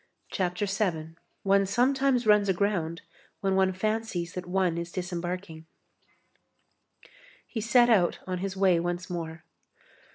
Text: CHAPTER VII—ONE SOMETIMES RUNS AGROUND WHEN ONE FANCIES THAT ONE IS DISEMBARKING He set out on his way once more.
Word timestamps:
CHAPTER 0.31 0.65
VII—ONE 0.65 1.67
SOMETIMES 1.67 2.25
RUNS 2.25 2.49
AGROUND 2.49 3.03
WHEN 3.41 3.55
ONE 3.55 3.71
FANCIES 3.71 4.33
THAT 4.33 4.47
ONE 4.47 4.79
IS 4.79 4.91
DISEMBARKING 4.91 5.67
He 7.45 7.61
set 7.61 7.87
out 7.91 8.17
on 8.25 8.39
his 8.39 8.57
way 8.57 8.79
once 8.79 9.11
more. 9.11 9.43